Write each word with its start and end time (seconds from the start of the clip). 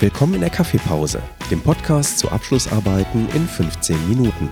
Willkommen 0.00 0.34
in 0.34 0.42
der 0.42 0.50
Kaffeepause, 0.50 1.20
dem 1.50 1.60
Podcast 1.60 2.20
zu 2.20 2.30
Abschlussarbeiten 2.30 3.28
in 3.34 3.48
15 3.48 4.08
Minuten. 4.08 4.48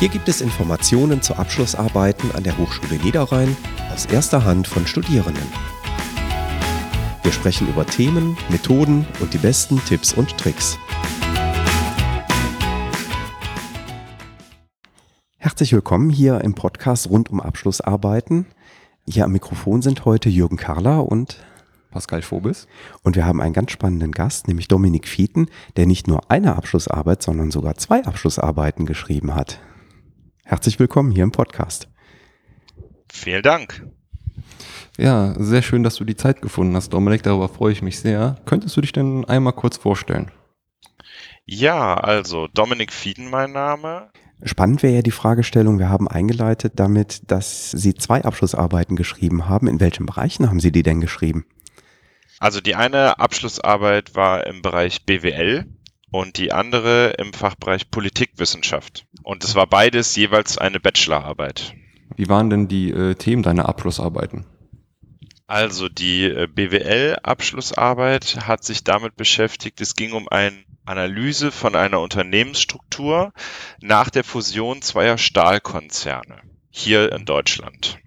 Hier 0.00 0.08
gibt 0.08 0.28
es 0.28 0.40
Informationen 0.40 1.22
zu 1.22 1.36
Abschlussarbeiten 1.36 2.32
an 2.32 2.42
der 2.42 2.58
Hochschule 2.58 3.00
Niederrhein 3.00 3.56
aus 3.94 4.06
erster 4.06 4.44
Hand 4.44 4.66
von 4.66 4.88
Studierenden. 4.88 5.46
Wir 7.22 7.30
sprechen 7.30 7.68
über 7.68 7.86
Themen, 7.86 8.36
Methoden 8.48 9.06
und 9.20 9.34
die 9.34 9.38
besten 9.38 9.80
Tipps 9.84 10.14
und 10.14 10.36
Tricks. 10.36 10.80
Herzlich 15.38 15.72
willkommen 15.72 16.10
hier 16.10 16.40
im 16.40 16.56
Podcast 16.56 17.08
rund 17.08 17.30
um 17.30 17.40
Abschlussarbeiten. 17.40 18.46
Hier 19.08 19.24
am 19.24 19.30
Mikrofon 19.30 19.82
sind 19.82 20.04
heute 20.04 20.28
Jürgen 20.28 20.56
Karler 20.56 21.06
und 21.06 21.38
Pascal 21.92 22.22
Vogels. 22.22 22.66
Und 23.04 23.14
wir 23.14 23.24
haben 23.24 23.40
einen 23.40 23.52
ganz 23.52 23.70
spannenden 23.70 24.10
Gast, 24.10 24.48
nämlich 24.48 24.66
Dominik 24.66 25.06
Fieten, 25.06 25.46
der 25.76 25.86
nicht 25.86 26.08
nur 26.08 26.28
eine 26.28 26.56
Abschlussarbeit, 26.56 27.22
sondern 27.22 27.52
sogar 27.52 27.76
zwei 27.76 28.04
Abschlussarbeiten 28.04 28.84
geschrieben 28.84 29.36
hat. 29.36 29.60
Herzlich 30.44 30.80
willkommen 30.80 31.12
hier 31.12 31.22
im 31.22 31.30
Podcast. 31.30 31.88
Vielen 33.12 33.44
Dank. 33.44 33.86
Ja, 34.98 35.34
sehr 35.38 35.62
schön, 35.62 35.84
dass 35.84 35.94
du 35.94 36.04
die 36.04 36.16
Zeit 36.16 36.42
gefunden 36.42 36.74
hast, 36.74 36.92
Dominik. 36.92 37.22
Darüber 37.22 37.48
freue 37.48 37.72
ich 37.72 37.82
mich 37.82 38.00
sehr. 38.00 38.40
Könntest 38.44 38.76
du 38.76 38.80
dich 38.80 38.92
denn 38.92 39.24
einmal 39.24 39.52
kurz 39.52 39.76
vorstellen? 39.76 40.32
Ja, 41.44 41.94
also 41.94 42.48
Dominik 42.48 42.92
Fieden 42.92 43.30
mein 43.30 43.52
Name. 43.52 44.10
Spannend 44.42 44.82
wäre 44.82 44.96
ja 44.96 45.02
die 45.02 45.10
Fragestellung, 45.10 45.78
wir 45.78 45.88
haben 45.88 46.08
eingeleitet 46.08 46.74
damit, 46.76 47.30
dass 47.30 47.70
Sie 47.70 47.94
zwei 47.94 48.22
Abschlussarbeiten 48.22 48.94
geschrieben 48.94 49.48
haben. 49.48 49.66
In 49.66 49.80
welchen 49.80 50.04
Bereichen 50.04 50.48
haben 50.48 50.60
Sie 50.60 50.72
die 50.72 50.82
denn 50.82 51.00
geschrieben? 51.00 51.46
Also 52.38 52.60
die 52.60 52.74
eine 52.74 53.18
Abschlussarbeit 53.18 54.14
war 54.14 54.46
im 54.46 54.60
Bereich 54.60 55.06
BWL 55.06 55.64
und 56.10 56.36
die 56.36 56.52
andere 56.52 57.14
im 57.18 57.32
Fachbereich 57.32 57.90
Politikwissenschaft. 57.90 59.06
Und 59.22 59.42
es 59.42 59.54
war 59.54 59.66
beides 59.66 60.14
jeweils 60.16 60.58
eine 60.58 60.80
Bachelorarbeit. 60.80 61.74
Wie 62.14 62.28
waren 62.28 62.50
denn 62.50 62.68
die 62.68 62.90
äh, 62.90 63.14
Themen 63.14 63.42
deiner 63.42 63.68
Abschlussarbeiten? 63.68 64.44
Also 65.46 65.88
die 65.88 66.24
äh, 66.24 66.46
BWL-Abschlussarbeit 66.46 68.46
hat 68.46 68.64
sich 68.64 68.84
damit 68.84 69.16
beschäftigt, 69.16 69.80
es 69.80 69.94
ging 69.94 70.12
um 70.12 70.28
ein 70.28 70.64
Analyse 70.86 71.50
von 71.50 71.74
einer 71.74 72.00
Unternehmensstruktur 72.00 73.32
nach 73.80 74.10
der 74.10 74.24
Fusion 74.24 74.82
zweier 74.82 75.18
Stahlkonzerne 75.18 76.42
hier 76.70 77.12
in 77.12 77.24
Deutschland. 77.24 77.98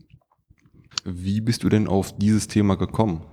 Wie 1.04 1.42
bist 1.42 1.64
du 1.64 1.70
denn 1.70 1.88
auf 1.88 2.18
dieses 2.18 2.48
Thema 2.48 2.76
gekommen? 2.76 3.26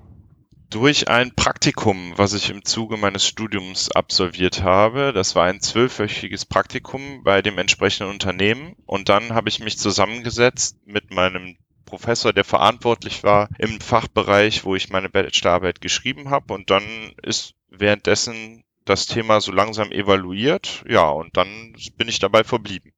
Durch 0.71 1.09
ein 1.09 1.35
Praktikum, 1.35 2.13
was 2.17 2.33
ich 2.33 2.51
im 2.51 2.65
Zuge 2.65 2.97
meines 2.97 3.25
Studiums 3.25 3.91
absolviert 3.93 4.63
habe. 4.63 5.13
Das 5.13 5.37
war 5.37 5.45
ein 5.45 5.61
zwölfwöchiges 5.61 6.45
Praktikum 6.45 7.23
bei 7.23 7.41
dem 7.41 7.59
entsprechenden 7.59 8.13
Unternehmen. 8.13 8.75
Und 8.85 9.09
dann 9.09 9.33
habe 9.33 9.49
ich 9.49 9.61
mich 9.61 9.79
zusammengesetzt 9.79 10.77
mit 10.85 11.13
meinem 11.13 11.57
Professor, 11.85 12.33
der 12.33 12.45
verantwortlich 12.45 13.23
war 13.23 13.49
im 13.59 13.81
Fachbereich, 13.81 14.65
wo 14.65 14.75
ich 14.75 14.91
meine 14.91 15.09
Bachelorarbeit 15.09 15.81
geschrieben 15.81 16.31
habe. 16.31 16.53
Und 16.53 16.71
dann 16.71 16.83
ist 17.23 17.55
währenddessen 17.71 18.65
das 18.87 19.07
Thema 19.07 19.41
so 19.41 19.53
langsam 19.53 19.93
evaluiert. 19.93 20.85
Ja, 20.89 21.11
und 21.11 21.37
dann 21.37 21.75
bin 21.97 22.09
ich 22.09 22.19
dabei 22.19 22.45
verblieben. 22.45 22.93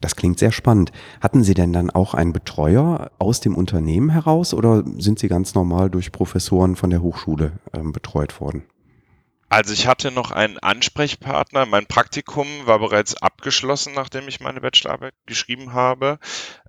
Das 0.00 0.16
klingt 0.16 0.38
sehr 0.38 0.52
spannend. 0.52 0.92
Hatten 1.20 1.42
Sie 1.42 1.54
denn 1.54 1.72
dann 1.72 1.90
auch 1.90 2.14
einen 2.14 2.32
Betreuer 2.32 3.10
aus 3.18 3.40
dem 3.40 3.54
Unternehmen 3.54 4.10
heraus 4.10 4.52
oder 4.52 4.84
sind 4.98 5.18
Sie 5.18 5.28
ganz 5.28 5.54
normal 5.54 5.90
durch 5.90 6.12
Professoren 6.12 6.76
von 6.76 6.90
der 6.90 7.00
Hochschule 7.00 7.52
ähm, 7.72 7.92
betreut 7.92 8.40
worden? 8.40 8.64
Also 9.48 9.72
ich 9.72 9.86
hatte 9.86 10.10
noch 10.10 10.32
einen 10.32 10.58
Ansprechpartner. 10.58 11.66
Mein 11.66 11.86
Praktikum 11.86 12.46
war 12.64 12.80
bereits 12.80 13.16
abgeschlossen, 13.22 13.92
nachdem 13.94 14.28
ich 14.28 14.40
meine 14.40 14.60
Bachelorarbeit 14.60 15.14
geschrieben 15.24 15.72
habe 15.72 16.18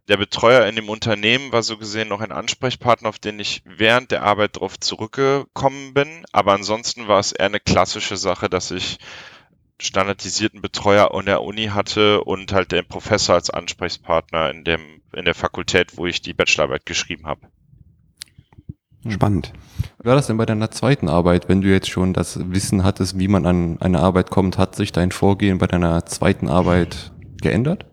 der 0.07 0.17
Betreuer 0.17 0.65
in 0.67 0.75
dem 0.75 0.89
Unternehmen 0.89 1.51
war 1.51 1.63
so 1.63 1.77
gesehen 1.77 2.07
noch 2.07 2.21
ein 2.21 2.31
Ansprechpartner, 2.31 3.09
auf 3.09 3.19
den 3.19 3.39
ich 3.39 3.61
während 3.65 4.11
der 4.11 4.23
Arbeit 4.23 4.55
darauf 4.55 4.79
zurückgekommen 4.79 5.93
bin. 5.93 6.23
Aber 6.31 6.53
ansonsten 6.53 7.07
war 7.07 7.19
es 7.19 7.33
eher 7.33 7.47
eine 7.47 7.59
klassische 7.59 8.15
Sache, 8.15 8.49
dass 8.49 8.71
ich 8.71 8.99
standardisierten 9.79 10.61
Betreuer 10.61 11.13
an 11.13 11.25
der 11.25 11.43
Uni 11.43 11.67
hatte 11.67 12.23
und 12.23 12.51
halt 12.53 12.71
den 12.71 12.87
Professor 12.87 13.35
als 13.35 13.49
Ansprechpartner 13.49 14.49
in 14.49 14.63
dem 14.63 14.81
in 15.13 15.25
der 15.25 15.35
Fakultät, 15.35 15.97
wo 15.97 16.05
ich 16.05 16.21
die 16.21 16.33
Bachelorarbeit 16.33 16.85
geschrieben 16.85 17.25
habe. 17.25 17.41
Hm. 19.03 19.11
Spannend. 19.11 19.53
Wie 19.99 20.07
war 20.07 20.15
das 20.15 20.27
denn 20.27 20.37
bei 20.37 20.45
deiner 20.45 20.71
zweiten 20.71 21.09
Arbeit, 21.09 21.49
wenn 21.49 21.61
du 21.61 21.69
jetzt 21.69 21.89
schon 21.89 22.13
das 22.13 22.39
Wissen 22.51 22.83
hattest, 22.83 23.19
wie 23.19 23.27
man 23.27 23.45
an 23.45 23.81
eine 23.81 23.99
Arbeit 23.99 24.29
kommt, 24.29 24.57
hat 24.57 24.75
sich 24.75 24.91
dein 24.91 25.11
Vorgehen 25.11 25.57
bei 25.57 25.67
deiner 25.67 26.05
zweiten 26.05 26.49
Arbeit 26.49 27.11
geändert? 27.41 27.85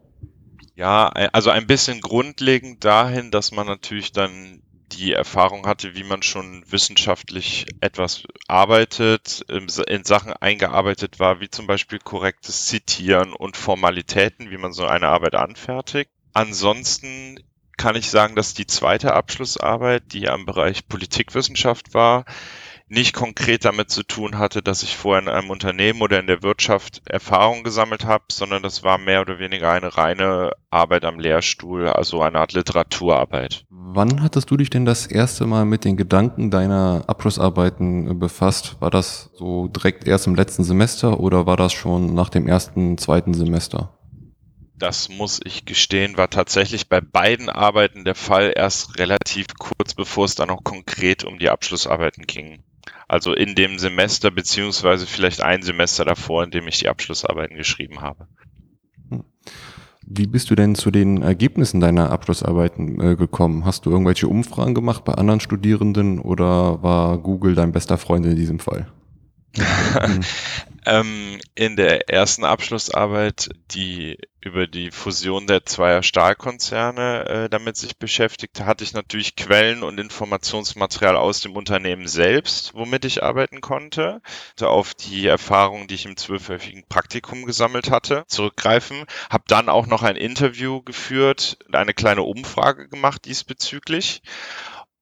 Ja, 0.77 1.09
also 1.09 1.51
ein 1.51 1.67
bisschen 1.67 2.01
grundlegend 2.01 2.85
dahin, 2.85 3.31
dass 3.31 3.53
man 3.53 3.67
natürlich 3.67 4.13
dann 4.13 4.63
die 4.93 5.13
Erfahrung 5.13 5.67
hatte, 5.67 5.95
wie 5.95 6.05
man 6.05 6.23
schon 6.23 6.65
wissenschaftlich 6.69 7.67
etwas 7.81 8.25
arbeitet, 8.49 9.45
in 9.49 10.05
Sachen 10.05 10.33
eingearbeitet 10.33 11.19
war, 11.19 11.41
wie 11.41 11.49
zum 11.49 11.67
Beispiel 11.67 11.99
korrektes 11.99 12.67
Zitieren 12.67 13.33
und 13.33 13.57
Formalitäten, 13.57 14.51
wie 14.51 14.57
man 14.57 14.73
so 14.73 14.85
eine 14.87 15.09
Arbeit 15.09 15.35
anfertigt. 15.35 16.11
Ansonsten 16.33 17.39
kann 17.77 17.97
ich 17.97 18.11
sagen, 18.11 18.37
dass 18.37 18.55
die 18.55 18.67
zweite 18.67 19.15
Abschlussarbeit, 19.15 20.13
die 20.13 20.21
ja 20.21 20.35
im 20.35 20.47
Bereich 20.47 20.87
Politikwissenschaft 20.89 21.95
war, 21.95 22.25
nicht 22.95 23.13
konkret 23.13 23.65
damit 23.65 23.91
zu 23.91 24.03
tun 24.05 24.39
hatte, 24.39 24.63
dass 24.63 24.83
ich 24.83 24.97
vorher 24.97 25.23
in 25.23 25.29
einem 25.29 25.51
Unternehmen 25.51 26.01
oder 26.01 26.19
in 26.19 26.27
der 26.27 26.43
Wirtschaft 26.43 27.03
Erfahrung 27.05 27.65
gesammelt 27.65 28.05
habe, 28.05 28.25
sondern 28.31 28.63
das 28.63 28.83
war 28.83 28.99
mehr 28.99 29.21
oder 29.21 29.39
weniger 29.39 29.71
eine 29.71 29.97
reine 29.97 30.53
Arbeit 30.71 31.05
am 31.05 31.19
Lehrstuhl, 31.19 31.89
also 31.89 32.23
eine 32.23 32.39
Art 32.39 32.53
Literaturarbeit. 32.53 33.67
Wann 33.71 34.23
hattest 34.23 34.51
du 34.51 34.57
dich 34.57 34.71
denn 34.71 34.85
das 34.85 35.07
erste 35.07 35.47
Mal 35.47 35.65
mit 35.65 35.85
den 35.85 35.97
Gedanken 35.97 36.51
deiner 36.51 37.05
Abschlussarbeiten 37.07 38.11
äh, 38.11 38.15
befasst? 38.15 38.81
War 38.81 38.91
das 38.91 39.31
so 39.35 39.69
direkt 39.69 40.07
erst 40.07 40.27
im 40.27 40.35
letzten 40.35 40.65
Semester 40.65 41.21
oder 41.21 41.47
war 41.47 41.57
das 41.57 41.73
schon 41.73 42.15
nach 42.15 42.29
dem 42.29 42.49
ersten, 42.49 42.99
zweiten 42.99 43.35
Semester? 43.35 43.99
Das 44.77 45.09
muss 45.09 45.41
ich 45.45 45.65
gestehen, 45.65 46.17
war 46.17 46.31
tatsächlich 46.31 46.89
bei 46.89 47.01
beiden 47.01 47.49
Arbeiten 47.49 48.05
der 48.05 48.17
Fall 48.17 48.53
erst 48.57 48.99
relativ 48.99 49.47
kurz 49.59 49.95
bevor 49.95 50.25
es 50.25 50.35
dann 50.35 50.49
noch 50.49 50.65
konkret 50.65 51.23
um 51.25 51.39
die 51.39 51.51
Abschlussarbeiten 51.51 52.27
ging. 52.27 52.65
Also 53.09 53.35
in 53.35 53.55
dem 53.55 53.79
Semester 53.79 54.31
beziehungsweise 54.31 55.07
vielleicht 55.07 55.43
ein 55.43 55.63
Semester 55.63 56.05
davor, 56.05 56.45
in 56.45 56.51
dem 56.51 56.67
ich 56.69 56.79
die 56.79 56.89
Abschlussarbeiten 56.89 57.57
geschrieben 57.57 58.01
habe. 58.01 58.27
Wie 60.07 60.27
bist 60.27 60.51
du 60.51 60.55
denn 60.55 60.75
zu 60.75 60.91
den 60.91 61.23
Ergebnissen 61.23 61.81
deiner 61.81 62.11
Abschlussarbeiten 62.11 63.01
äh, 63.01 63.17
gekommen? 63.17 63.65
Hast 63.65 63.87
du 63.87 63.91
irgendwelche 63.91 64.29
Umfragen 64.29 64.75
gemacht 64.75 65.05
bei 65.05 65.15
anderen 65.15 65.41
Studierenden 65.41 66.19
oder 66.19 66.83
war 66.83 67.19
Google 67.19 67.55
dein 67.55 67.73
bester 67.73 67.97
Freund 67.97 68.27
in 68.27 68.37
diesem 68.37 68.59
Fall? 68.59 68.87
ähm, 70.87 71.41
in 71.55 71.77
der 71.77 72.11
ersten 72.11 72.45
Abschlussarbeit, 72.45 73.51
die 73.71 74.19
über 74.41 74.67
die 74.67 74.91
Fusion 74.91 75.47
der 75.47 75.65
zweier 75.65 76.03
Stahlkonzerne 76.03 77.25
äh, 77.27 77.49
damit 77.49 77.77
sich 77.77 77.97
beschäftigte, 77.97 78.67
hatte 78.67 78.85
ich 78.85 78.93
natürlich 78.93 79.37
Quellen 79.37 79.83
und 79.83 79.99
Informationsmaterial 79.99 81.17
aus 81.17 81.41
dem 81.41 81.57
Unternehmen 81.57 82.07
selbst, 82.07 82.75
womit 82.75 83.07
ich 83.07 83.23
arbeiten 83.23 83.63
konnte, 83.63 84.21
auf 84.61 84.95
die 84.95 85.27
Erfahrungen, 85.27 85.87
die 85.87 85.95
ich 85.95 86.05
im 86.05 86.17
zwölfwöchigen 86.17 86.85
Praktikum 86.89 87.47
gesammelt 87.47 87.91
hatte, 87.91 88.25
zurückgreifen. 88.27 89.05
Habe 89.31 89.45
dann 89.47 89.71
auch 89.71 89.87
noch 89.87 90.03
ein 90.03 90.17
Interview 90.17 90.83
geführt, 90.83 91.59
eine 91.73 91.95
kleine 91.95 92.23
Umfrage 92.23 92.89
gemacht 92.89 93.25
diesbezüglich. 93.25 94.23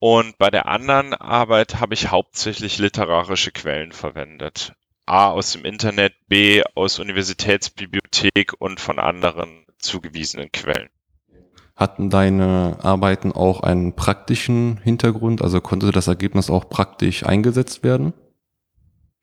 Und 0.05 0.37
bei 0.37 0.51
der 0.51 0.67
anderen 0.67 1.15
Arbeit 1.15 1.79
habe 1.79 1.95
ich 1.95 2.11
hauptsächlich 2.11 2.79
literarische 2.79 3.53
Quellen 3.53 3.93
verwendet. 3.93 4.73
A 5.07 5.31
aus 5.31 5.53
dem 5.53 5.65
Internet, 5.65 6.15
B 6.27 6.65
aus 6.75 6.99
Universitätsbibliothek 6.99 8.55
und 8.59 8.81
von 8.81 8.99
anderen 8.99 9.65
zugewiesenen 9.79 10.51
Quellen. 10.51 10.89
Hatten 11.77 12.11
deine 12.11 12.79
Arbeiten 12.83 13.31
auch 13.31 13.61
einen 13.61 13.95
praktischen 13.95 14.79
Hintergrund? 14.79 15.41
Also 15.41 15.61
konnte 15.61 15.93
das 15.93 16.09
Ergebnis 16.09 16.51
auch 16.51 16.69
praktisch 16.69 17.25
eingesetzt 17.25 17.85
werden? 17.85 18.13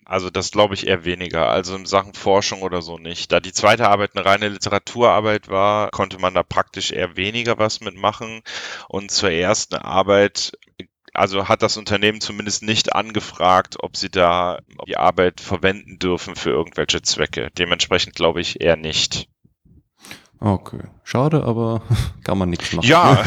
Also 0.10 0.32
das 0.32 0.50
glaube 0.50 0.74
ich 0.74 0.88
eher 0.88 1.06
weniger. 1.06 1.50
Also 1.50 1.76
in 1.76 1.86
Sachen 1.86 2.16
Forschung 2.16 2.64
oder 2.64 2.82
so 2.82 2.98
nicht. 2.98 3.32
Da 3.32 3.40
die 3.40 3.54
zweite 3.54 3.88
Arbeit 3.88 4.16
eine 4.16 4.26
reine 4.26 4.50
Literaturarbeit 4.50 5.50
war, 5.50 5.92
konnte 5.92 6.18
man 6.18 6.34
da 6.34 6.42
praktisch 6.42 6.92
eher 6.92 7.16
weniger 7.16 7.60
was 7.60 7.80
mitmachen. 7.80 8.42
Und 8.88 9.12
zur 9.12 9.30
ersten 9.30 9.76
Arbeit 9.76 10.54
also 11.14 11.48
hat 11.48 11.62
das 11.62 11.78
Unternehmen 11.78 12.22
zumindest 12.22 12.64
nicht 12.64 12.96
angefragt, 12.96 13.78
ob 13.84 13.98
sie 13.98 14.10
da 14.10 14.60
die 14.88 14.98
Arbeit 14.98 15.42
verwenden 15.42 16.00
dürfen 16.00 16.36
für 16.36 16.50
irgendwelche 16.50 17.04
Zwecke. 17.04 17.52
Dementsprechend 17.56 18.16
glaube 18.16 18.42
ich 18.42 18.62
eher 18.62 18.78
nicht. 18.78 19.28
Okay. 20.40 20.82
Schade, 21.04 21.44
aber 21.44 21.84
kann 22.24 22.40
man 22.40 22.50
nichts 22.50 22.74
machen. 22.74 22.88
Ja. 22.88 23.24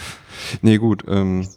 nee, 0.62 0.76
gut. 0.76 1.02
Ähm, 1.08 1.48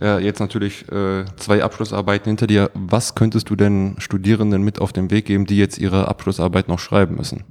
Ja, 0.00 0.18
jetzt 0.18 0.38
natürlich 0.38 0.88
äh, 0.92 1.24
zwei 1.36 1.64
Abschlussarbeiten 1.64 2.30
hinter 2.30 2.46
dir. 2.46 2.70
Was 2.74 3.14
könntest 3.14 3.50
du 3.50 3.56
denn 3.56 3.96
Studierenden 3.98 4.62
mit 4.62 4.80
auf 4.80 4.92
den 4.92 5.10
Weg 5.10 5.26
geben, 5.26 5.46
die 5.46 5.58
jetzt 5.58 5.78
ihre 5.78 6.06
Abschlussarbeit 6.06 6.68
noch 6.68 6.78
schreiben 6.78 7.16
müssen? 7.16 7.44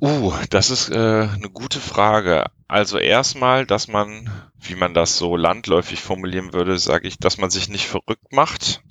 Uh, 0.00 0.32
das 0.48 0.70
ist 0.70 0.88
äh, 0.88 1.28
eine 1.34 1.50
gute 1.52 1.78
Frage. 1.78 2.46
Also 2.68 2.96
erstmal, 2.96 3.66
dass 3.66 3.88
man, 3.88 4.30
wie 4.58 4.74
man 4.74 4.94
das 4.94 5.18
so 5.18 5.36
landläufig 5.36 6.00
formulieren 6.00 6.54
würde, 6.54 6.78
sage 6.78 7.06
ich, 7.06 7.18
dass 7.18 7.36
man 7.36 7.50
sich 7.50 7.68
nicht 7.68 7.86
verrückt 7.86 8.32
macht, 8.32 8.82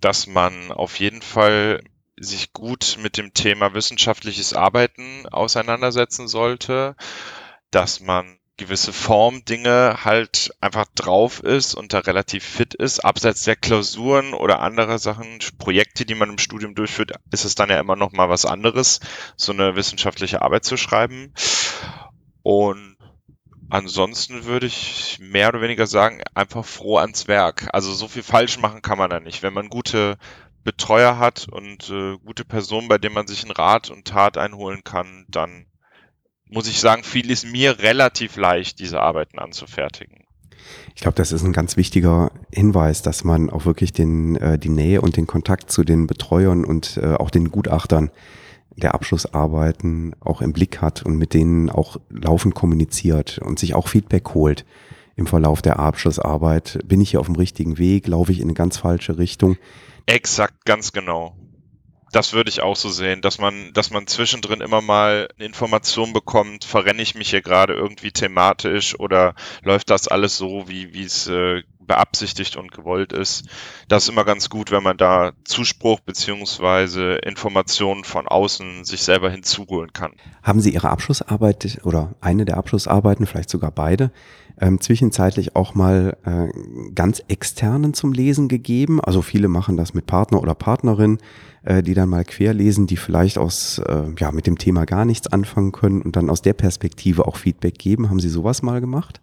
dass 0.00 0.26
man 0.26 0.72
auf 0.72 0.98
jeden 0.98 1.22
Fall 1.22 1.84
sich 2.18 2.52
gut 2.52 2.98
mit 3.00 3.16
dem 3.16 3.34
Thema 3.34 3.72
wissenschaftliches 3.74 4.52
Arbeiten 4.52 5.26
auseinandersetzen 5.28 6.26
sollte, 6.26 6.96
dass 7.70 8.00
man 8.00 8.39
gewisse 8.60 8.92
Formdinge 8.92 10.04
halt 10.04 10.50
einfach 10.60 10.86
drauf 10.94 11.42
ist 11.42 11.74
und 11.74 11.94
da 11.94 12.00
relativ 12.00 12.44
fit 12.44 12.74
ist. 12.74 13.00
Abseits 13.00 13.44
der 13.44 13.56
Klausuren 13.56 14.34
oder 14.34 14.60
andere 14.60 14.98
Sachen, 14.98 15.38
Projekte, 15.58 16.04
die 16.04 16.14
man 16.14 16.28
im 16.28 16.38
Studium 16.38 16.74
durchführt, 16.74 17.12
ist 17.32 17.46
es 17.46 17.54
dann 17.54 17.70
ja 17.70 17.80
immer 17.80 17.96
noch 17.96 18.12
mal 18.12 18.28
was 18.28 18.44
anderes, 18.44 19.00
so 19.36 19.52
eine 19.52 19.76
wissenschaftliche 19.76 20.42
Arbeit 20.42 20.64
zu 20.64 20.76
schreiben. 20.76 21.32
Und 22.42 22.98
ansonsten 23.70 24.44
würde 24.44 24.66
ich 24.66 25.18
mehr 25.20 25.48
oder 25.48 25.62
weniger 25.62 25.86
sagen, 25.86 26.20
einfach 26.34 26.66
froh 26.66 26.98
ans 26.98 27.28
Werk. 27.28 27.68
Also 27.72 27.94
so 27.94 28.08
viel 28.08 28.22
falsch 28.22 28.58
machen 28.58 28.82
kann 28.82 28.98
man 28.98 29.08
da 29.08 29.20
nicht. 29.20 29.42
Wenn 29.42 29.54
man 29.54 29.70
gute 29.70 30.18
Betreuer 30.64 31.18
hat 31.18 31.48
und 31.50 31.88
äh, 31.88 32.18
gute 32.18 32.44
Personen, 32.44 32.88
bei 32.88 32.98
denen 32.98 33.14
man 33.14 33.26
sich 33.26 33.42
einen 33.42 33.52
Rat 33.52 33.88
und 33.88 34.06
Tat 34.06 34.36
einholen 34.36 34.84
kann, 34.84 35.24
dann 35.30 35.64
muss 36.50 36.68
ich 36.68 36.80
sagen, 36.80 37.04
fiel 37.04 37.30
es 37.30 37.44
mir 37.44 37.78
relativ 37.78 38.36
leicht, 38.36 38.80
diese 38.80 39.00
Arbeiten 39.00 39.38
anzufertigen. 39.38 40.24
Ich 40.94 41.02
glaube, 41.02 41.16
das 41.16 41.32
ist 41.32 41.44
ein 41.44 41.52
ganz 41.52 41.76
wichtiger 41.76 42.30
Hinweis, 42.52 43.02
dass 43.02 43.24
man 43.24 43.50
auch 43.50 43.64
wirklich 43.64 43.92
den, 43.92 44.36
äh, 44.36 44.58
die 44.58 44.68
Nähe 44.68 45.00
und 45.00 45.16
den 45.16 45.26
Kontakt 45.26 45.70
zu 45.70 45.84
den 45.84 46.06
Betreuern 46.06 46.64
und 46.64 46.98
äh, 46.98 47.14
auch 47.14 47.30
den 47.30 47.50
Gutachtern 47.50 48.10
der 48.76 48.94
Abschlussarbeiten 48.94 50.14
auch 50.20 50.42
im 50.42 50.52
Blick 50.52 50.80
hat 50.80 51.02
und 51.02 51.16
mit 51.16 51.34
denen 51.34 51.70
auch 51.70 51.96
laufend 52.08 52.54
kommuniziert 52.54 53.38
und 53.38 53.58
sich 53.58 53.74
auch 53.74 53.88
Feedback 53.88 54.34
holt 54.34 54.64
im 55.16 55.26
Verlauf 55.26 55.62
der 55.62 55.78
Abschlussarbeit. 55.78 56.80
Bin 56.84 57.00
ich 57.00 57.10
hier 57.10 57.20
auf 57.20 57.26
dem 57.26 57.36
richtigen 57.36 57.78
Weg? 57.78 58.06
Laufe 58.06 58.32
ich 58.32 58.38
in 58.38 58.46
eine 58.46 58.54
ganz 58.54 58.78
falsche 58.78 59.18
Richtung? 59.18 59.56
Exakt, 60.06 60.64
ganz 60.64 60.92
genau 60.92 61.34
das 62.12 62.32
würde 62.32 62.50
ich 62.50 62.62
auch 62.62 62.76
so 62.76 62.88
sehen, 62.90 63.20
dass 63.20 63.38
man, 63.38 63.72
dass 63.72 63.90
man 63.90 64.06
zwischendrin 64.06 64.60
immer 64.60 64.80
mal 64.80 65.28
eine 65.36 65.46
Information 65.46 66.12
bekommt, 66.12 66.64
verrenne 66.64 67.02
ich 67.02 67.14
mich 67.14 67.30
hier 67.30 67.42
gerade 67.42 67.74
irgendwie 67.74 68.12
thematisch 68.12 68.98
oder 68.98 69.34
läuft 69.62 69.90
das 69.90 70.08
alles 70.08 70.36
so, 70.36 70.68
wie, 70.68 71.02
es 71.02 71.26
äh, 71.28 71.62
beabsichtigt 71.90 72.54
und 72.54 72.70
gewollt 72.70 73.12
ist. 73.12 73.48
Das 73.88 74.04
ist 74.04 74.10
immer 74.10 74.24
ganz 74.24 74.48
gut, 74.48 74.70
wenn 74.70 74.84
man 74.84 74.96
da 74.96 75.32
Zuspruch 75.44 75.98
beziehungsweise 75.98 77.14
Informationen 77.16 78.04
von 78.04 78.28
außen 78.28 78.84
sich 78.84 79.02
selber 79.02 79.28
hinzuholen 79.28 79.92
kann. 79.92 80.12
Haben 80.44 80.60
Sie 80.60 80.72
Ihre 80.72 80.88
Abschlussarbeit 80.88 81.80
oder 81.82 82.14
eine 82.20 82.44
der 82.44 82.58
Abschlussarbeiten, 82.58 83.26
vielleicht 83.26 83.50
sogar 83.50 83.72
beide, 83.72 84.12
ähm, 84.60 84.80
zwischenzeitlich 84.80 85.56
auch 85.56 85.74
mal 85.74 86.16
äh, 86.24 86.92
ganz 86.94 87.24
externen 87.26 87.92
zum 87.92 88.12
Lesen 88.12 88.46
gegeben? 88.46 89.00
Also 89.00 89.20
viele 89.20 89.48
machen 89.48 89.76
das 89.76 89.92
mit 89.92 90.06
Partner 90.06 90.40
oder 90.40 90.54
Partnerin 90.54 91.18
äh, 91.64 91.82
die 91.82 91.94
dann 91.94 92.08
mal 92.08 92.24
querlesen, 92.24 92.86
die 92.86 92.96
vielleicht 92.96 93.36
aus, 93.36 93.78
äh, 93.78 94.04
ja, 94.16 94.30
mit 94.30 94.46
dem 94.46 94.58
Thema 94.58 94.86
gar 94.86 95.04
nichts 95.04 95.26
anfangen 95.26 95.72
können 95.72 96.02
und 96.02 96.14
dann 96.14 96.30
aus 96.30 96.40
der 96.40 96.54
Perspektive 96.54 97.26
auch 97.26 97.36
Feedback 97.36 97.78
geben. 97.78 98.08
Haben 98.08 98.20
Sie 98.20 98.28
sowas 98.28 98.62
mal 98.62 98.80
gemacht? 98.80 99.20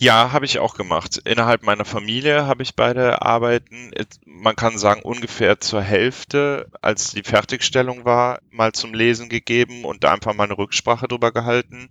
Ja, 0.00 0.30
habe 0.32 0.44
ich 0.44 0.60
auch 0.60 0.74
gemacht. 0.74 1.20
Innerhalb 1.24 1.64
meiner 1.64 1.84
Familie 1.84 2.46
habe 2.46 2.62
ich 2.62 2.76
beide 2.76 3.20
Arbeiten, 3.22 3.90
man 4.24 4.54
kann 4.54 4.78
sagen 4.78 5.02
ungefähr 5.02 5.58
zur 5.60 5.82
Hälfte, 5.82 6.68
als 6.80 7.10
die 7.10 7.24
Fertigstellung 7.24 8.04
war, 8.04 8.40
mal 8.50 8.72
zum 8.72 8.94
Lesen 8.94 9.28
gegeben 9.28 9.84
und 9.84 10.04
da 10.04 10.12
einfach 10.12 10.34
mal 10.34 10.44
eine 10.44 10.56
Rücksprache 10.56 11.08
drüber 11.08 11.32
gehalten. 11.32 11.90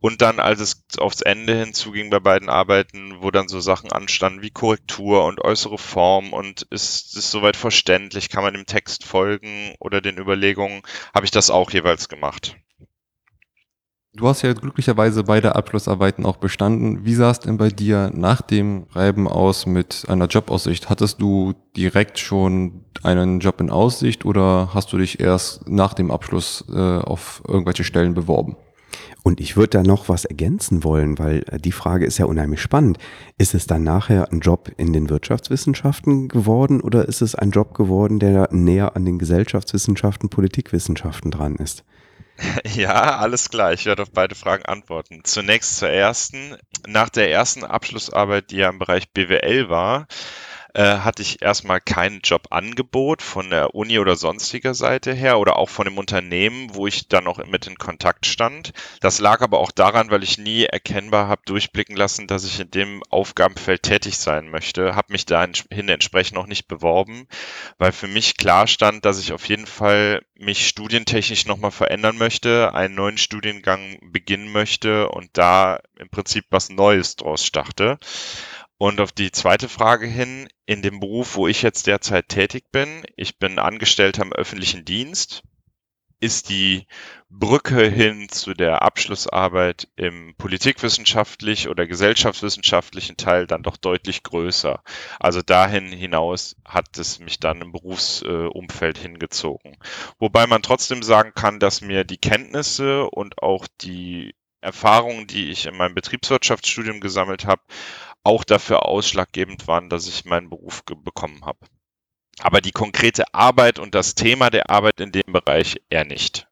Und 0.00 0.20
dann, 0.20 0.40
als 0.40 0.60
es 0.60 0.98
aufs 0.98 1.22
Ende 1.22 1.54
hinzuging 1.56 2.10
bei 2.10 2.20
beiden 2.20 2.50
Arbeiten, 2.50 3.22
wo 3.22 3.30
dann 3.30 3.48
so 3.48 3.60
Sachen 3.60 3.92
anstanden 3.92 4.42
wie 4.42 4.50
Korrektur 4.50 5.24
und 5.24 5.40
äußere 5.40 5.78
Form 5.78 6.34
und 6.34 6.62
ist 6.70 7.16
es 7.16 7.30
soweit 7.30 7.56
verständlich, 7.56 8.28
kann 8.28 8.42
man 8.44 8.52
dem 8.54 8.66
Text 8.66 9.04
folgen 9.04 9.74
oder 9.80 10.02
den 10.02 10.18
Überlegungen, 10.18 10.82
habe 11.14 11.24
ich 11.24 11.30
das 11.30 11.48
auch 11.48 11.70
jeweils 11.70 12.10
gemacht. 12.10 12.56
Du 14.18 14.26
hast 14.26 14.42
ja 14.42 14.52
glücklicherweise 14.52 15.22
beide 15.22 15.54
Abschlussarbeiten 15.54 16.26
auch 16.26 16.38
bestanden. 16.38 17.04
Wie 17.04 17.14
sah 17.14 17.30
es 17.30 17.38
denn 17.38 17.56
bei 17.56 17.68
dir 17.68 18.10
nach 18.12 18.42
dem 18.42 18.86
Reiben 18.90 19.28
aus 19.28 19.64
mit 19.64 20.06
einer 20.08 20.26
Jobaussicht? 20.26 20.90
Hattest 20.90 21.22
du 21.22 21.54
direkt 21.76 22.18
schon 22.18 22.84
einen 23.04 23.38
Job 23.38 23.60
in 23.60 23.70
Aussicht 23.70 24.24
oder 24.24 24.70
hast 24.74 24.92
du 24.92 24.98
dich 24.98 25.20
erst 25.20 25.68
nach 25.68 25.94
dem 25.94 26.10
Abschluss 26.10 26.64
äh, 26.68 26.98
auf 26.98 27.44
irgendwelche 27.46 27.84
Stellen 27.84 28.14
beworben? 28.14 28.56
Und 29.22 29.38
ich 29.38 29.56
würde 29.56 29.78
da 29.78 29.82
noch 29.84 30.08
was 30.08 30.24
ergänzen 30.24 30.82
wollen, 30.82 31.20
weil 31.20 31.44
äh, 31.46 31.58
die 31.60 31.70
Frage 31.70 32.04
ist 32.04 32.18
ja 32.18 32.26
unheimlich 32.26 32.60
spannend. 32.60 32.98
Ist 33.36 33.54
es 33.54 33.68
dann 33.68 33.84
nachher 33.84 34.32
ein 34.32 34.40
Job 34.40 34.68
in 34.78 34.92
den 34.92 35.10
Wirtschaftswissenschaften 35.10 36.26
geworden 36.26 36.80
oder 36.80 37.06
ist 37.06 37.22
es 37.22 37.36
ein 37.36 37.52
Job 37.52 37.72
geworden, 37.72 38.18
der 38.18 38.48
näher 38.50 38.96
an 38.96 39.04
den 39.04 39.20
Gesellschaftswissenschaften, 39.20 40.28
Politikwissenschaften 40.28 41.30
dran 41.30 41.54
ist? 41.54 41.84
Ja, 42.74 43.18
alles 43.18 43.50
klar. 43.50 43.72
Ich 43.72 43.86
werde 43.86 44.02
auf 44.02 44.10
beide 44.12 44.34
Fragen 44.34 44.64
antworten. 44.64 45.22
Zunächst 45.24 45.78
zur 45.78 45.90
ersten. 45.90 46.56
Nach 46.86 47.08
der 47.08 47.30
ersten 47.30 47.64
Abschlussarbeit, 47.64 48.50
die 48.50 48.56
ja 48.56 48.68
im 48.68 48.78
Bereich 48.78 49.12
BWL 49.12 49.68
war, 49.68 50.06
äh, 50.78 50.98
hatte 50.98 51.22
ich 51.22 51.42
erstmal 51.42 51.80
kein 51.80 52.20
Jobangebot 52.22 53.20
von 53.20 53.50
der 53.50 53.74
Uni 53.74 53.98
oder 53.98 54.14
sonstiger 54.14 54.74
Seite 54.74 55.12
her 55.12 55.40
oder 55.40 55.56
auch 55.56 55.68
von 55.68 55.86
dem 55.86 55.98
Unternehmen, 55.98 56.72
wo 56.72 56.86
ich 56.86 57.08
dann 57.08 57.24
noch 57.24 57.44
mit 57.44 57.66
in 57.66 57.78
Kontakt 57.78 58.26
stand. 58.26 58.72
Das 59.00 59.18
lag 59.18 59.40
aber 59.40 59.58
auch 59.58 59.72
daran, 59.72 60.12
weil 60.12 60.22
ich 60.22 60.38
nie 60.38 60.66
erkennbar 60.66 61.26
habe 61.26 61.42
durchblicken 61.46 61.96
lassen, 61.96 62.28
dass 62.28 62.44
ich 62.44 62.60
in 62.60 62.70
dem 62.70 63.02
Aufgabenfeld 63.10 63.82
tätig 63.82 64.18
sein 64.18 64.50
möchte, 64.50 64.94
habe 64.94 65.12
mich 65.12 65.26
dahin 65.26 65.88
entsprechend 65.88 66.36
noch 66.36 66.46
nicht 66.46 66.68
beworben, 66.68 67.26
weil 67.78 67.90
für 67.90 68.06
mich 68.06 68.36
klar 68.36 68.68
stand, 68.68 69.04
dass 69.04 69.18
ich 69.18 69.32
auf 69.32 69.48
jeden 69.48 69.66
Fall 69.66 70.22
mich 70.36 70.68
studientechnisch 70.68 71.46
nochmal 71.46 71.72
verändern 71.72 72.18
möchte, 72.18 72.72
einen 72.72 72.94
neuen 72.94 73.18
Studiengang 73.18 73.98
beginnen 74.12 74.52
möchte 74.52 75.08
und 75.08 75.30
da 75.32 75.80
im 75.98 76.08
Prinzip 76.08 76.44
was 76.50 76.68
Neues 76.68 77.16
draus 77.16 77.44
starte. 77.44 77.98
Und 78.78 79.00
auf 79.00 79.10
die 79.10 79.32
zweite 79.32 79.68
Frage 79.68 80.06
hin, 80.06 80.48
in 80.64 80.82
dem 80.82 81.00
Beruf, 81.00 81.34
wo 81.34 81.48
ich 81.48 81.62
jetzt 81.62 81.88
derzeit 81.88 82.28
tätig 82.28 82.70
bin, 82.70 83.04
ich 83.16 83.38
bin 83.38 83.58
Angestellter 83.58 84.22
im 84.22 84.32
öffentlichen 84.32 84.84
Dienst, 84.84 85.42
ist 86.20 86.48
die 86.48 86.86
Brücke 87.28 87.88
hin 87.88 88.28
zu 88.28 88.54
der 88.54 88.82
Abschlussarbeit 88.82 89.88
im 89.96 90.34
politikwissenschaftlich 90.36 91.68
oder 91.68 91.86
gesellschaftswissenschaftlichen 91.86 93.16
Teil 93.16 93.46
dann 93.46 93.62
doch 93.62 93.76
deutlich 93.76 94.22
größer. 94.22 94.82
Also 95.20 95.42
dahin 95.42 95.92
hinaus 95.92 96.56
hat 96.64 96.98
es 96.98 97.18
mich 97.20 97.38
dann 97.38 97.60
im 97.60 97.72
Berufsumfeld 97.72 98.98
hingezogen. 98.98 99.76
Wobei 100.18 100.46
man 100.46 100.62
trotzdem 100.62 101.02
sagen 101.02 101.32
kann, 101.34 101.60
dass 101.60 101.80
mir 101.80 102.04
die 102.04 102.18
Kenntnisse 102.18 103.08
und 103.10 103.40
auch 103.42 103.66
die 103.80 104.34
Erfahrungen, 104.60 105.28
die 105.28 105.50
ich 105.50 105.66
in 105.66 105.76
meinem 105.76 105.94
Betriebswirtschaftsstudium 105.94 107.00
gesammelt 107.00 107.44
habe, 107.44 107.62
auch 108.28 108.44
dafür 108.44 108.84
ausschlaggebend 108.84 109.66
waren, 109.68 109.88
dass 109.88 110.06
ich 110.06 110.26
meinen 110.26 110.50
Beruf 110.50 110.82
bekommen 110.84 111.46
habe. 111.46 111.60
Aber 112.40 112.60
die 112.60 112.72
konkrete 112.72 113.24
Arbeit 113.32 113.78
und 113.78 113.94
das 113.94 114.14
Thema 114.14 114.50
der 114.50 114.68
Arbeit 114.68 115.00
in 115.00 115.12
dem 115.12 115.32
Bereich 115.32 115.80
eher 115.88 116.04
nicht. 116.04 116.46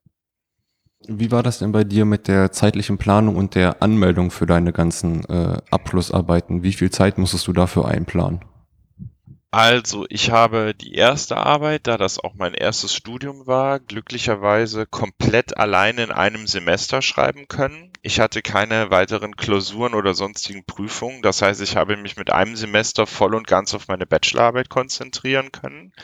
Wie 1.06 1.30
war 1.30 1.42
das 1.42 1.58
denn 1.58 1.72
bei 1.72 1.84
dir 1.84 2.06
mit 2.06 2.28
der 2.28 2.50
zeitlichen 2.50 2.96
Planung 2.96 3.36
und 3.36 3.54
der 3.54 3.82
Anmeldung 3.82 4.30
für 4.30 4.46
deine 4.46 4.72
ganzen 4.72 5.24
äh, 5.26 5.58
Abschlussarbeiten? 5.70 6.62
Wie 6.62 6.72
viel 6.72 6.90
Zeit 6.90 7.18
musstest 7.18 7.46
du 7.46 7.52
dafür 7.52 7.86
einplanen? 7.86 8.40
Also, 9.58 10.04
ich 10.10 10.30
habe 10.30 10.74
die 10.74 10.92
erste 10.92 11.38
Arbeit, 11.38 11.86
da 11.86 11.96
das 11.96 12.18
auch 12.18 12.34
mein 12.34 12.52
erstes 12.52 12.94
Studium 12.94 13.46
war, 13.46 13.80
glücklicherweise 13.80 14.84
komplett 14.84 15.56
alleine 15.56 16.02
in 16.02 16.10
einem 16.10 16.46
Semester 16.46 17.00
schreiben 17.00 17.48
können. 17.48 17.90
Ich 18.02 18.20
hatte 18.20 18.42
keine 18.42 18.90
weiteren 18.90 19.34
Klausuren 19.34 19.94
oder 19.94 20.12
sonstigen 20.12 20.66
Prüfungen. 20.66 21.22
Das 21.22 21.40
heißt, 21.40 21.62
ich 21.62 21.74
habe 21.74 21.96
mich 21.96 22.18
mit 22.18 22.28
einem 22.28 22.54
Semester 22.54 23.06
voll 23.06 23.34
und 23.34 23.46
ganz 23.46 23.72
auf 23.72 23.88
meine 23.88 24.04
Bachelorarbeit 24.04 24.68
konzentrieren 24.68 25.50
können. 25.52 25.94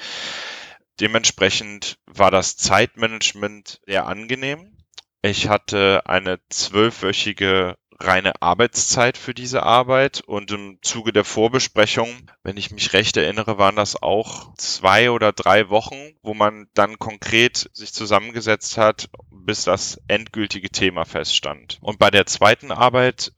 Dementsprechend 0.99 1.99
war 2.07 2.31
das 2.31 2.57
Zeitmanagement 2.57 3.83
sehr 3.85 4.07
angenehm. 4.07 4.79
Ich 5.21 5.51
hatte 5.51 6.05
eine 6.07 6.39
zwölfwöchige 6.49 7.77
reine 8.05 8.41
Arbeitszeit 8.41 9.17
für 9.17 9.35
diese 9.35 9.63
Arbeit 9.63 10.23
und 10.23 10.51
im 10.51 10.79
Zuge 10.83 11.13
der 11.13 11.25
Vorbesprechung, 11.25 12.09
wenn 12.43 12.57
ich 12.57 12.71
mich 12.71 12.93
recht 12.93 13.17
erinnere, 13.17 13.59
waren 13.59 13.77
das 13.77 14.03
auch 14.03 14.55
zwei 14.57 15.11
oder 15.11 15.33
drei 15.33 15.69
Wochen, 15.69 16.15
wo 16.23 16.35
man 16.35 16.69
dann 16.75 16.99
konkret 16.99 17.71
sich 17.73 17.93
zusammengesetzt 17.93 18.79
hat, 18.79 19.09
bis 19.31 19.65
das 19.65 20.01
endgültige 20.09 20.71
Thema 20.71 21.05
feststand. 21.05 21.79
Und 21.81 21.99
bei 21.99 22.11
der 22.11 22.27
zweiten 22.27 22.73
Arbeit 22.73 23.33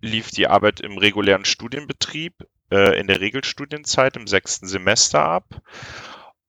lief 0.00 0.30
die 0.30 0.46
Arbeit 0.46 0.80
im 0.80 0.98
regulären 0.98 1.44
Studienbetrieb 1.44 2.46
äh, 2.70 2.98
in 2.98 3.06
der 3.06 3.20
Regelstudienzeit 3.20 4.16
im 4.16 4.26
sechsten 4.26 4.66
Semester 4.66 5.24
ab. 5.24 5.60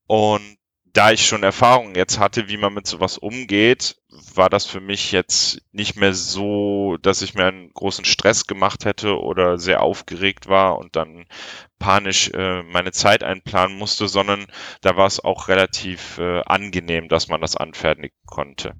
Und 0.08 0.58
da 0.94 1.12
ich 1.12 1.26
schon 1.26 1.44
Erfahrung 1.44 1.96
jetzt 1.96 2.20
hatte, 2.20 2.50
wie 2.50 2.58
man 2.58 2.74
mit 2.74 2.86
sowas 2.86 3.18
umgeht, 3.18 3.98
war 4.36 4.50
das 4.50 4.66
für 4.66 4.82
mich 4.82 5.12
jetzt 5.12 5.62
nicht 5.72 5.96
mehr 5.96 6.14
so, 6.14 6.98
dass 7.02 7.22
ich 7.22 7.34
mir 7.34 7.46
einen 7.46 7.74
großen 7.74 8.04
Stress 8.06 8.46
gemacht 8.46 8.86
hätte 8.86 9.20
oder 9.20 9.58
sehr 9.58 9.82
aufgeregt 9.82 10.48
war 10.48 10.78
und 10.78 10.96
dann 10.96 11.26
panisch 11.80 12.30
äh, 12.34 12.64
meine 12.64 12.92
Zeit 12.92 13.24
einplanen 13.24 13.78
musste, 13.78 14.08
sondern 14.08 14.48
da 14.82 14.98
war 14.98 15.08
es 15.08 15.20
auch 15.20 15.48
relativ 15.48 16.18
äh, 16.18 16.42
angenehm, 16.42 17.08
dass 17.08 17.28
man 17.28 17.42
das 17.42 17.56
anfertigen 17.56 18.16
konnte. 18.26 18.74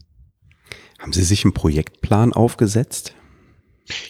Haben 1.00 1.14
Sie 1.14 1.24
sich 1.24 1.46
einen 1.46 1.54
Projektplan 1.54 2.34
aufgesetzt? 2.34 3.16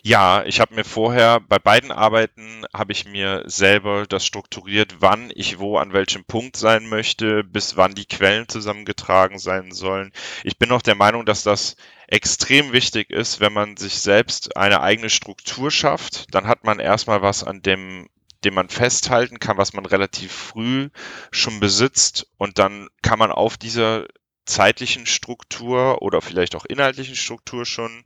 Ja, 0.04 0.44
ich 0.46 0.60
habe 0.60 0.76
mir 0.76 0.84
vorher 0.84 1.40
bei 1.40 1.60
beiden 1.60 1.92
Arbeiten 1.92 2.66
habe 2.74 2.92
ich 2.92 3.06
mir 3.06 3.44
selber 3.46 4.06
das 4.08 4.26
strukturiert, 4.26 4.98
wann 5.00 5.32
ich 5.36 5.60
wo 5.60 5.78
an 5.78 5.94
welchem 5.94 6.26
Punkt 6.26 6.58
sein 6.58 6.88
möchte, 6.88 7.44
bis 7.44 7.78
wann 7.78 7.96
die 7.96 8.06
Quellen 8.06 8.48
zusammengetragen 8.48 9.40
sein 9.40 9.72
sollen. 9.72 10.12
Ich 10.44 10.58
bin 10.58 10.72
auch 10.72 10.82
der 10.82 10.96
Meinung, 10.96 11.26
dass 11.26 11.44
das 11.44 11.76
extrem 12.08 12.74
wichtig 12.74 13.10
ist, 13.10 13.40
wenn 13.40 13.54
man 13.54 13.78
sich 13.78 14.00
selbst 14.00 14.58
eine 14.58 14.82
eigene 14.82 15.10
Struktur 15.10 15.72
schafft, 15.72 16.34
dann 16.34 16.48
hat 16.48 16.64
man 16.64 16.80
erstmal 16.80 17.22
was 17.22 17.44
an 17.44 17.62
dem 17.62 18.08
dem 18.44 18.56
man 18.56 18.70
festhalten 18.70 19.38
kann, 19.38 19.58
was 19.58 19.74
man 19.74 19.86
relativ 19.86 20.32
früh 20.32 20.90
schon 21.30 21.60
besitzt 21.60 22.28
und 22.38 22.58
dann 22.58 22.88
kann 23.04 23.20
man 23.20 23.32
auf 23.32 23.56
dieser 23.56 24.08
zeitlichen 24.46 25.06
Struktur 25.06 26.02
oder 26.02 26.22
vielleicht 26.22 26.56
auch 26.56 26.66
inhaltlichen 26.66 27.16
Struktur 27.16 27.66
schon 27.66 28.04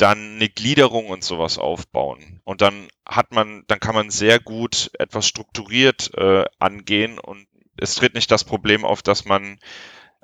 dann 0.00 0.36
eine 0.36 0.48
Gliederung 0.48 1.08
und 1.08 1.22
sowas 1.24 1.58
aufbauen. 1.58 2.40
Und 2.44 2.60
dann 2.62 2.88
hat 3.06 3.32
man, 3.32 3.64
dann 3.66 3.80
kann 3.80 3.94
man 3.94 4.10
sehr 4.10 4.40
gut 4.40 4.90
etwas 4.98 5.26
strukturiert 5.26 6.12
äh, 6.16 6.44
angehen 6.58 7.18
und 7.18 7.46
es 7.76 7.94
tritt 7.94 8.14
nicht 8.14 8.30
das 8.30 8.44
Problem 8.44 8.84
auf, 8.84 9.02
dass 9.02 9.24
man 9.24 9.58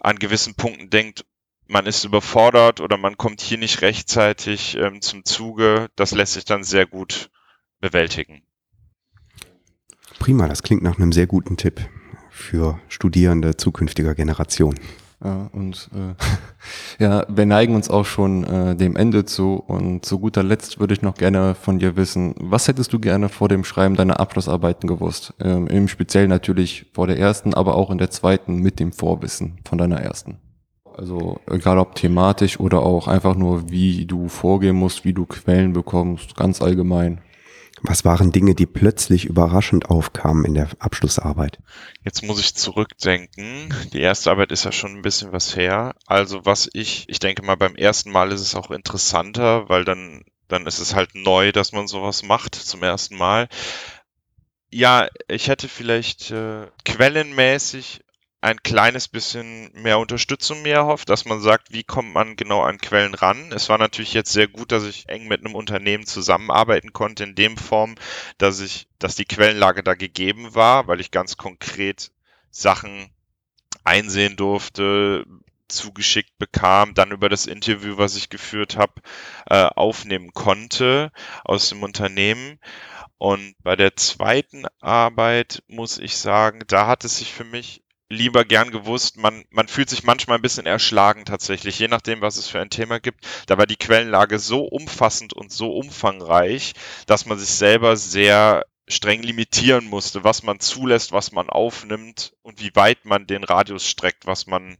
an 0.01 0.19
gewissen 0.19 0.55
Punkten 0.55 0.91
denkt, 0.91 1.25
man 1.69 1.87
ist 1.87 2.05
überfordert 2.05 2.81
oder 2.81 2.97
man 2.97 3.17
kommt 3.17 3.41
hier 3.41 3.59
nicht 3.59 3.83
rechtzeitig 3.83 4.77
ähm, 4.77 5.01
zum 5.01 5.25
Zuge. 5.25 5.89
Das 5.97 6.13
lässt 6.13 6.35
sich 6.35 6.45
dann 6.45 6.63
sehr 6.63 6.87
gut 6.87 7.31
bewältigen. 7.81 8.43
Prima, 10.19 10.49
das 10.49 10.63
klingt 10.63 10.83
nach 10.83 10.97
einem 10.97 11.13
sehr 11.13 11.27
guten 11.27 11.57
Tipp 11.57 11.81
für 12.31 12.81
Studierende 12.89 13.57
zukünftiger 13.57 14.15
Generation. 14.15 14.79
Ja, 15.25 15.49
und 15.53 15.89
äh, 15.95 17.03
ja, 17.03 17.25
wir 17.29 17.47
neigen 17.47 17.75
uns 17.75 17.89
auch 17.89 18.05
schon 18.05 18.45
äh, 18.45 18.77
dem 18.77 18.97
Ende 18.97 19.25
zu. 19.25 19.55
Und 19.55 20.05
zu 20.05 20.19
guter 20.19 20.43
Letzt 20.43 20.79
würde 20.79 20.95
ich 20.95 21.03
noch 21.03 21.15
gerne 21.15 21.55
von 21.55 21.79
dir 21.79 21.97
wissen, 21.97 22.35
was 22.39 22.69
hättest 22.69 22.93
du 22.93 22.99
gerne 22.99 23.29
vor 23.29 23.49
dem 23.49 23.65
Schreiben 23.65 23.97
deiner 23.97 24.21
Abschlussarbeiten 24.21 24.87
gewusst? 24.87 25.35
Ähm, 25.41 25.67
Im 25.69 25.89
Speziellen 25.89 26.29
natürlich 26.29 26.87
vor 26.93 27.07
der 27.07 27.19
ersten, 27.19 27.55
aber 27.55 27.77
auch 27.77 27.91
in 27.91 27.99
der 27.99 28.11
zweiten 28.11 28.57
mit 28.57 28.79
dem 28.79 28.93
Vorwissen 28.93 29.59
von 29.65 29.79
deiner 29.79 30.01
ersten. 30.01 30.39
Also 30.97 31.41
egal 31.51 31.79
ob 31.79 31.95
thematisch 31.95 32.59
oder 32.59 32.83
auch 32.83 33.07
einfach 33.07 33.37
nur, 33.37 33.71
wie 33.71 34.07
du 34.07 34.29
vorgehen 34.29 34.77
musst, 34.77 35.05
wie 35.05 35.13
du 35.13 35.27
Quellen 35.27 35.75
bekommst, 35.75 36.37
ganz 36.37 36.63
allgemein. 36.63 37.21
Was 37.89 38.05
waren 38.05 38.33
Dinge, 38.33 38.57
die 38.57 38.67
plötzlich 38.67 39.27
überraschend 39.27 39.91
aufkamen 39.91 40.45
in 40.45 40.55
der 40.55 40.69
Abschlussarbeit? 40.81 41.59
Jetzt 42.05 42.25
muss 42.25 42.41
ich 42.41 42.57
zurückdenken. 42.57 43.73
Die 43.93 44.01
erste 44.01 44.33
Arbeit 44.33 44.51
ist 44.51 44.65
ja 44.65 44.73
schon 44.73 44.97
ein 44.97 45.03
bisschen 45.03 45.31
was 45.31 45.55
her. 45.57 45.95
Also 46.07 46.45
was 46.45 46.69
ich, 46.73 47.09
ich 47.09 47.21
denke 47.21 47.45
mal 47.45 47.57
beim 47.57 47.77
ersten 47.77 48.11
Mal 48.11 48.33
ist 48.33 48.41
es 48.41 48.57
auch 48.57 48.73
interessanter, 48.73 49.69
weil 49.69 49.85
dann, 49.85 50.25
dann 50.49 50.67
ist 50.67 50.81
es 50.81 50.97
halt 50.97 51.15
neu, 51.15 51.53
dass 51.53 51.71
man 51.71 51.87
sowas 51.87 52.25
macht 52.25 52.57
zum 52.57 52.83
ersten 52.83 53.17
Mal. 53.17 53.49
Ja, 54.73 55.07
ich 55.29 55.47
hätte 55.47 55.69
vielleicht 55.69 56.33
äh, 56.33 56.67
quellenmäßig 56.85 58.01
ein 58.47 58.63
kleines 58.63 59.09
bisschen 59.09 59.73
mehr 59.73 59.99
Unterstützung 59.99 60.63
mir 60.63 60.75
erhofft, 60.75 61.09
dass 61.09 61.25
man 61.25 61.41
sagt, 61.41 61.73
wie 61.73 61.83
kommt 61.83 62.15
man 62.15 62.37
genau 62.37 62.63
an 62.63 62.79
Quellen 62.79 63.15
ran. 63.15 63.51
Es 63.51 63.69
war 63.69 63.77
natürlich 63.77 64.15
jetzt 64.15 64.33
sehr 64.33 64.47
gut, 64.47 64.71
dass 64.71 64.85
ich 64.85 65.09
eng 65.09 65.27
mit 65.27 65.45
einem 65.45 65.57
Unternehmen 65.57 66.07
zusammenarbeiten 66.07 66.93
konnte 66.93 67.25
in 67.25 67.35
dem 67.35 67.57
Form, 67.57 67.97
dass 68.39 68.61
ich, 68.61 68.87
dass 69.01 69.17
die 69.17 69.25
Quellenlage 69.25 69.83
da 69.83 69.95
gegeben 69.95 70.55
war, 70.55 70.87
weil 70.87 71.01
ich 71.01 71.11
ganz 71.11 71.37
konkret 71.37 72.13
Sachen 72.53 73.11
einsehen 73.83 74.37
durfte, 74.37 75.25
zugeschickt 75.67 76.39
bekam, 76.39 76.95
dann 76.95 77.11
über 77.11 77.29
das 77.29 77.47
Interview, 77.47 77.99
was 77.99 78.15
ich 78.15 78.29
geführt 78.29 78.77
habe, 78.77 79.03
äh, 79.51 79.65
aufnehmen 79.75 80.31
konnte 80.35 81.11
aus 81.43 81.69
dem 81.71 81.83
Unternehmen. 81.83 82.61
Und 83.19 83.57
bei 83.65 83.75
der 83.75 83.97
zweiten 83.97 84.67
Arbeit 84.81 85.65
muss 85.67 85.99
ich 85.99 86.17
sagen, 86.17 86.61
da 86.69 86.87
hat 86.87 87.05
es 87.05 87.19
sich 87.19 87.33
für 87.33 87.43
mich 87.43 87.83
lieber 88.09 88.45
gern 88.45 88.71
gewusst. 88.71 89.17
Man, 89.17 89.45
man 89.51 89.69
fühlt 89.69 89.91
sich 89.91 90.05
manchmal 90.05 90.39
ein 90.39 90.43
bisschen 90.43 90.67
erschlagen 90.67 91.25
tatsächlich, 91.25 91.79
je 91.79 91.89
nachdem, 91.89 92.21
was 92.21 92.37
es 92.37 92.49
für 92.49 92.61
ein 92.61 92.71
Thema 92.71 93.01
gibt. 93.01 93.27
Da 93.47 93.59
war 93.59 93.67
die 93.67 93.77
Quellenlage 93.77 94.39
so 94.39 94.65
umfassend 94.65 95.33
und 95.33 95.53
so 95.53 95.73
umfangreich, 95.73 96.75
dass 97.07 97.27
man 97.27 97.39
sich 97.39 97.51
selber 97.51 97.97
sehr 97.97 98.65
streng 98.89 99.23
limitieren 99.23 99.87
musste, 99.87 100.23
was 100.23 100.43
man 100.43 100.61
zulässt, 100.61 101.13
was 101.13 101.33
man 101.33 101.51
aufnimmt 101.51 102.35
und 102.43 102.61
wie 102.61 102.71
weit 102.75 103.05
man 103.05 103.27
den 103.27 103.43
Radius 103.43 103.89
streckt, 103.89 104.27
was 104.27 104.47
man 104.47 104.79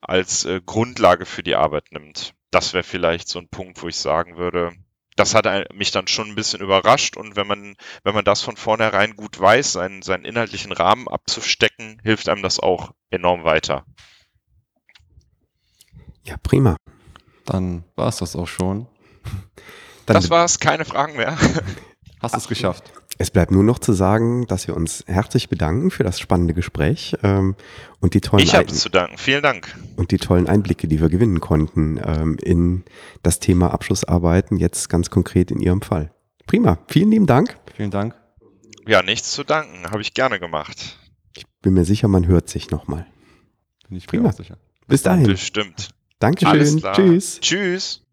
als 0.00 0.44
äh, 0.44 0.60
Grundlage 0.64 1.26
für 1.26 1.42
die 1.42 1.54
Arbeit 1.54 1.92
nimmt. 1.92 2.34
Das 2.50 2.72
wäre 2.72 2.84
vielleicht 2.84 3.28
so 3.28 3.38
ein 3.38 3.48
Punkt, 3.48 3.82
wo 3.82 3.88
ich 3.88 3.96
sagen 3.96 4.36
würde, 4.36 4.72
das 5.16 5.34
hat 5.34 5.46
mich 5.74 5.90
dann 5.90 6.08
schon 6.08 6.28
ein 6.28 6.34
bisschen 6.34 6.60
überrascht 6.60 7.16
und 7.16 7.36
wenn 7.36 7.46
man, 7.46 7.76
wenn 8.02 8.14
man 8.14 8.24
das 8.24 8.42
von 8.42 8.56
vornherein 8.56 9.16
gut 9.16 9.38
weiß, 9.38 9.72
seinen, 9.72 10.02
seinen 10.02 10.24
inhaltlichen 10.24 10.72
Rahmen 10.72 11.08
abzustecken, 11.08 12.00
hilft 12.02 12.28
einem 12.28 12.42
das 12.42 12.58
auch 12.58 12.92
enorm 13.10 13.44
weiter. 13.44 13.84
Ja, 16.24 16.36
prima. 16.38 16.76
Dann 17.44 17.84
war 17.94 18.08
es 18.08 18.16
das 18.16 18.34
auch 18.34 18.48
schon. 18.48 18.88
Dann 20.06 20.14
das 20.14 20.30
war's, 20.30 20.58
keine 20.58 20.84
Fragen 20.84 21.16
mehr. 21.16 21.36
Hast 22.20 22.34
es 22.34 22.48
geschafft. 22.48 22.92
Es 23.16 23.30
bleibt 23.30 23.52
nur 23.52 23.62
noch 23.62 23.78
zu 23.78 23.92
sagen, 23.92 24.46
dass 24.46 24.66
wir 24.66 24.76
uns 24.76 25.04
herzlich 25.06 25.48
bedanken 25.48 25.90
für 25.90 26.02
das 26.02 26.18
spannende 26.18 26.52
Gespräch 26.52 27.16
ähm, 27.22 27.54
und 28.00 28.14
die 28.14 28.20
tollen 28.20 28.42
Ich 28.42 28.54
habe 28.54 28.66
zu 28.66 28.88
danken. 28.88 29.16
Vielen 29.18 29.42
Dank. 29.42 29.76
Und 29.96 30.10
die 30.10 30.18
tollen 30.18 30.48
Einblicke, 30.48 30.88
die 30.88 31.00
wir 31.00 31.08
gewinnen 31.08 31.40
konnten 31.40 32.00
ähm, 32.04 32.36
in 32.42 32.84
das 33.22 33.38
Thema 33.38 33.72
Abschlussarbeiten, 33.72 34.56
jetzt 34.56 34.88
ganz 34.88 35.10
konkret 35.10 35.50
in 35.50 35.60
Ihrem 35.60 35.80
Fall. 35.80 36.12
Prima. 36.46 36.78
Vielen 36.88 37.10
lieben 37.10 37.26
Dank. 37.26 37.56
Vielen 37.76 37.90
Dank. 37.90 38.14
Ja, 38.86 39.02
nichts 39.02 39.32
zu 39.32 39.44
danken. 39.44 39.90
Habe 39.90 40.02
ich 40.02 40.12
gerne 40.14 40.38
gemacht. 40.40 40.98
Ich 41.36 41.46
bin 41.62 41.74
mir 41.74 41.84
sicher, 41.84 42.08
man 42.08 42.26
hört 42.26 42.48
sich 42.48 42.70
nochmal. 42.70 43.06
Bin 43.88 43.96
ich 43.96 44.06
Prima. 44.06 44.32
sicher. 44.32 44.58
Bis 44.86 45.02
dahin. 45.02 45.26
Bestimmt. 45.26 45.90
Dankeschön. 46.18 46.82
Tschüss. 46.94 47.40
Tschüss. 47.40 48.03